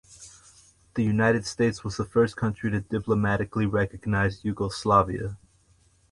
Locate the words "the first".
1.97-2.35